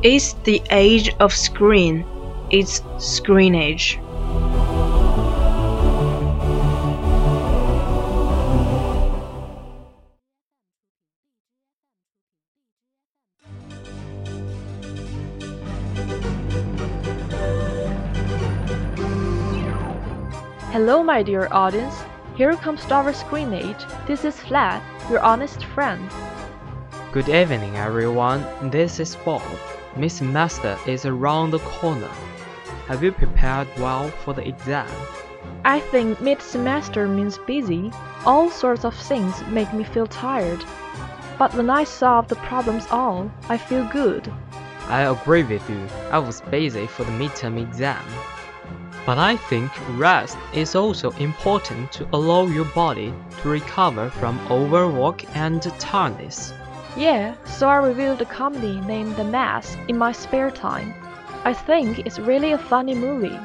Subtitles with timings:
[0.00, 2.04] It's the age of screen.
[2.50, 3.98] It's screen age.
[20.70, 21.94] Hello, my dear audience.
[22.36, 23.74] Here comes our screen age.
[24.06, 24.80] This is Flat,
[25.10, 26.08] your honest friend.
[27.10, 28.46] Good evening, everyone.
[28.70, 29.42] This is Bob.
[29.98, 32.10] Miss Master is around the corner.
[32.86, 34.88] Have you prepared well for the exam?
[35.64, 37.90] I think mid semester means busy.
[38.24, 40.64] All sorts of things make me feel tired.
[41.36, 44.32] But when I solve the problems all, I feel good.
[44.86, 45.88] I agree with you.
[46.12, 48.04] I was busy for the midterm exam.
[49.04, 55.24] But I think rest is also important to allow your body to recover from overwork
[55.36, 56.52] and tiredness.
[56.98, 60.92] Yeah, so I reviewed a comedy named The Mask in my spare time.
[61.44, 63.38] I think it's really a funny movie.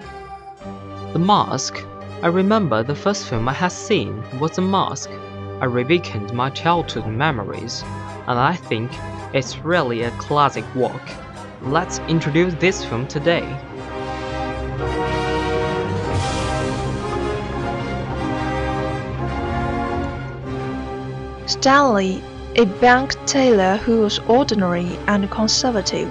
[1.14, 1.78] The Mask.
[2.24, 5.08] I remember the first film I had seen was The Mask.
[5.62, 7.84] I reawakened my childhood memories,
[8.26, 8.92] and I think
[9.36, 11.08] it's really a classic work.
[11.62, 13.46] Let's introduce this film today.
[21.46, 22.24] Stanley,
[22.56, 26.08] a bank teller who was ordinary and conservative.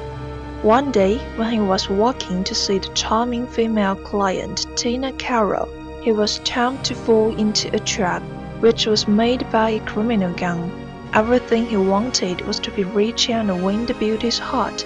[0.62, 5.68] One day, when he was walking to see the charming female client, Tina Karel,
[6.02, 8.22] he was tempted to fall into a trap
[8.58, 10.70] which was made by a criminal gang.
[11.14, 14.84] Everything he wanted was to be rich and win the beauty's heart.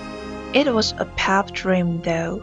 [0.52, 2.42] It was a pipe dream, though.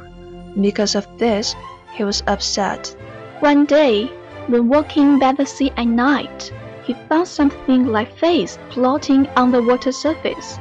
[0.60, 1.56] Because of this,
[1.94, 2.96] he was upset.
[3.42, 4.06] One day,
[4.48, 6.52] when walking by the sea at night,
[6.86, 10.60] he found something like face floating on the water surface.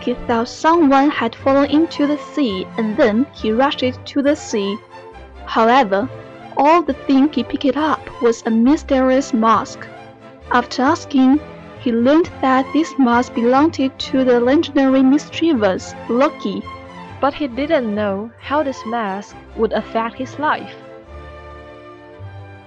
[0.00, 4.34] He thought someone had fallen into the sea and then he rushed it to the
[4.34, 4.76] sea.
[5.46, 6.08] However,
[6.56, 9.86] all the thing he picked up was a mysterious mask.
[10.50, 11.40] After asking,
[11.80, 16.62] he learned that this mask belonged to the legendary mischievous Loki.
[17.20, 20.74] But he didn't know how this mask would affect his life.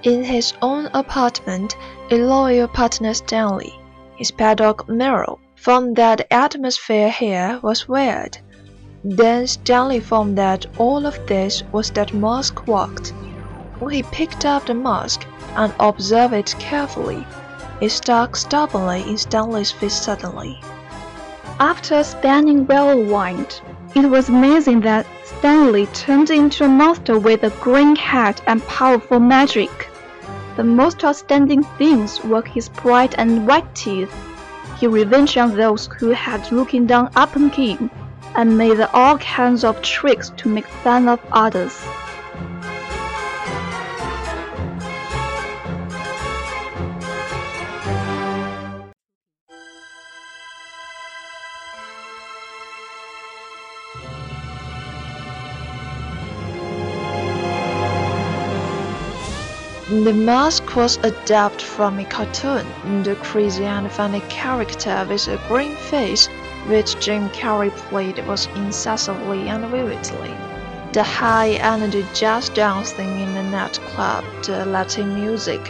[0.06, 1.76] In his own apartment,
[2.12, 3.74] a loyal partner Stanley,
[4.18, 8.38] his pet dog Meryl, found that the atmosphere here was weird.
[9.04, 13.16] Then Stanley found that all of this was that mask worked.
[13.80, 15.26] When he picked up the mask
[15.56, 17.26] and observed it carefully,
[17.82, 20.62] it stuck stubbornly in Stanley's face suddenly.
[21.60, 23.60] After spending whirlwind,
[23.96, 29.20] it was amazing that Stanley turned into a monster with a green head and powerful
[29.20, 29.90] magic.
[30.56, 34.14] The most outstanding things were his bright and white teeth.
[34.78, 37.90] He revenged on those who had looking down upon him,
[38.36, 41.82] and made all kinds of tricks to make fun of others.
[59.88, 62.66] The mask was adapted from a cartoon,
[63.04, 66.26] the crazy and funny character with a green face,
[66.66, 70.34] which Jim Carrey played was incessantly and vividly.
[70.92, 75.62] The high-energy jazz dancing in the nightclub, the Latin music,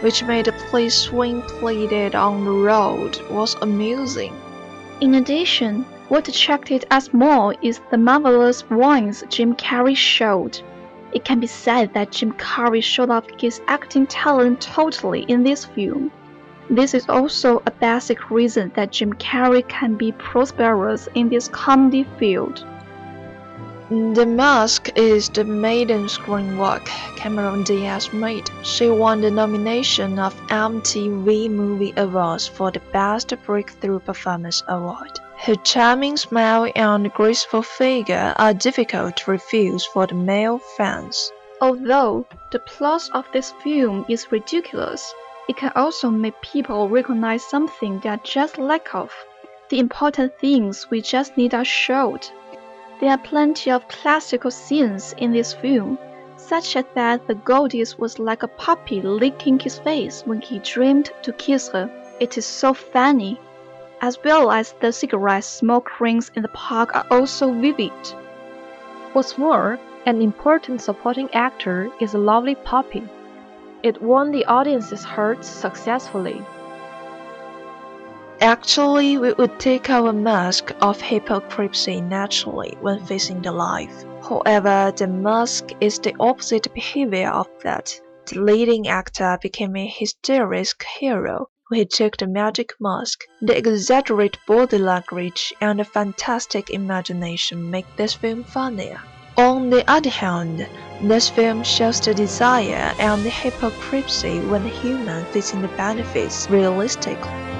[0.00, 4.34] which made the place swing played it on the road, was amusing.
[5.00, 10.60] In addition, what attracted us more is the marvelous wines Jim Carrey showed.
[11.12, 15.66] It can be said that Jim Carrey showed off his acting talent totally in this
[15.66, 16.10] film.
[16.70, 22.06] This is also a basic reason that Jim Carrey can be prosperous in this comedy
[22.18, 22.64] field.
[23.90, 26.86] The Mask is the maiden screen work
[27.16, 28.48] Cameron Diaz made.
[28.62, 35.20] She won the nomination of MTV Movie Awards for the Best Breakthrough Performance Award.
[35.44, 41.32] Her charming smile and graceful figure are difficult to refuse for the male fans.
[41.60, 45.12] Although the plot of this film is ridiculous,
[45.48, 49.12] it can also make people recognize something they are just lack of.
[49.68, 52.24] The important things we just need are showed.
[53.00, 55.98] There are plenty of classical scenes in this film,
[56.36, 61.10] such as that the Goldie was like a puppy licking his face when he dreamed
[61.22, 61.90] to kiss her.
[62.20, 63.40] It is so funny
[64.02, 67.92] as well as the cigarette smoke rings in the park are also vivid.
[69.12, 73.08] What's more, an important supporting actor is a lovely puppy.
[73.84, 76.44] It won the audience's hearts successfully.
[78.40, 84.04] Actually, we would take our mask of hypocrisy naturally when facing the life.
[84.28, 88.00] However, the mask is the opposite behavior of that.
[88.26, 93.24] The leading actor became a hysterical hero he took the magic mask.
[93.40, 99.00] The exaggerated body language and the fantastic imagination make this film funnier.
[99.36, 100.66] On the other hand,
[101.02, 107.51] this film shows the desire and the hypocrisy when the human facing the benefits realistically.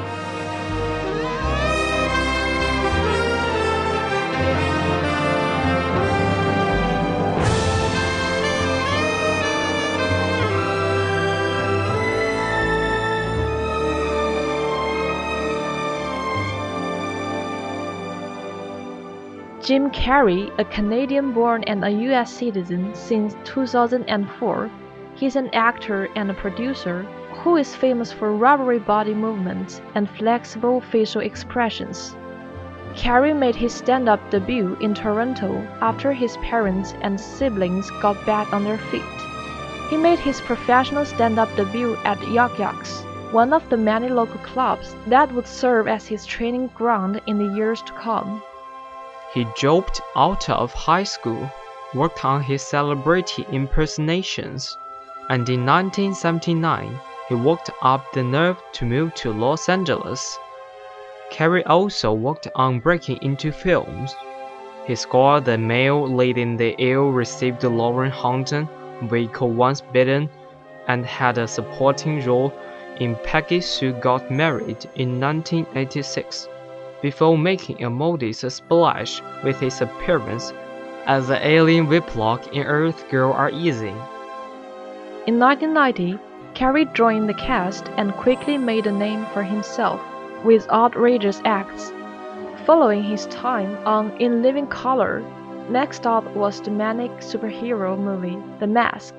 [19.62, 24.68] Jim Carrey, a Canadian born and a US citizen since 2004,
[25.14, 27.04] he's an actor and a producer
[27.34, 32.16] who is famous for rubbery body movements and flexible facial expressions.
[32.96, 38.64] Carrey made his stand-up debut in Toronto after his parents and siblings got back on
[38.64, 39.02] their feet.
[39.88, 44.96] He made his professional stand-up debut at Yuk Yuk's, one of the many local clubs
[45.06, 48.42] that would serve as his training ground in the years to come.
[49.34, 51.50] He dropped out of high school,
[51.94, 54.76] worked on his celebrity impersonations,
[55.30, 60.38] and in 1979 he worked up the nerve to move to Los Angeles.
[61.30, 64.14] Carrey also worked on breaking into films.
[64.86, 68.68] He scored The Male Lead in the ill-received Lauren Hutton
[69.04, 70.28] vehicle Once Bitten
[70.88, 72.52] and had a supporting role
[73.00, 76.48] in Peggy Sue Got Married in 1986
[77.02, 80.52] before making a modest splash with his appearance
[81.06, 83.92] as the alien Wiploc in Earth Girl Are Easy.
[85.26, 86.18] In 1990,
[86.54, 90.00] Carrey joined the cast and quickly made a name for himself
[90.44, 91.92] with outrageous acts.
[92.66, 95.22] Following his time on In Living Color,
[95.68, 99.14] next up was the manic superhero movie The Mask,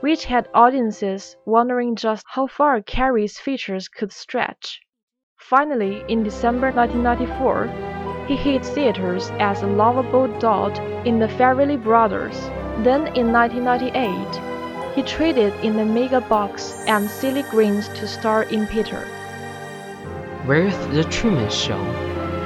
[0.00, 4.80] which had audiences wondering just how far Carrey's features could stretch.
[5.48, 10.70] Finally, in December 1994, he hit theaters as a lovable doll
[11.04, 12.40] in The Farrelly Brothers.
[12.84, 18.68] Then in 1998, he traded in The Mega Box and Silly Greens to star in
[18.68, 19.04] Peter.
[20.46, 21.82] With The Truman Show,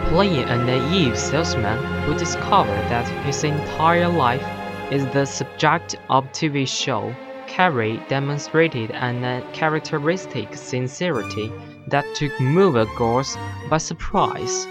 [0.09, 4.45] playing a naive salesman who discovered that his entire life
[4.91, 7.15] is the subject of TV show,
[7.47, 11.53] Carrey demonstrated an characteristic sincerity
[11.89, 13.37] that took moviegoers
[13.69, 14.67] by surprise.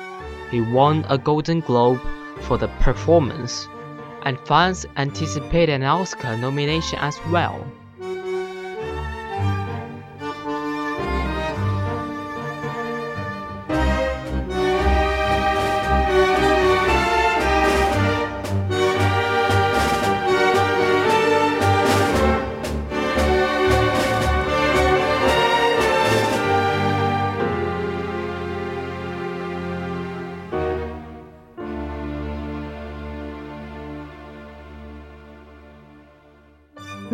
[0.51, 2.01] He won a Golden Globe
[2.41, 3.67] for the performance,
[4.23, 7.65] and fans anticipated an Oscar nomination as well.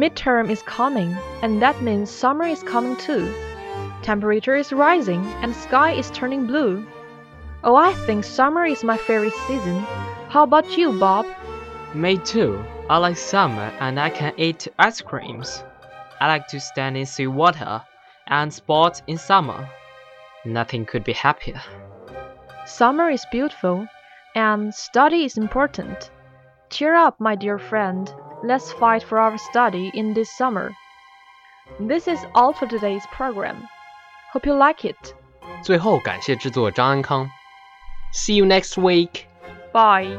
[0.02, 3.32] Midterm is coming, and that means summer is coming too.
[4.02, 6.84] Temperature is rising, and sky is turning blue.
[7.64, 9.80] Oh, I think summer is my favorite season.
[10.30, 11.28] How about you, Bob?
[11.94, 12.66] Me too.
[12.90, 15.64] I like summer and I can eat ice creams.
[16.20, 17.84] I like to stand in sea water
[18.26, 19.70] and sport in summer.
[20.46, 21.62] Nothing could be happier.
[22.66, 23.88] Summer is beautiful,
[24.34, 26.10] and study is important.
[26.72, 28.12] Cheer up, my dear friend.
[28.43, 30.75] Let's fight for our study in this summer.
[31.81, 33.67] This is all for today's program.
[34.33, 35.15] Hope you like it.
[35.63, 37.31] 最后感谢制作张安康。
[38.13, 39.27] See you next week.
[39.73, 40.19] Bye.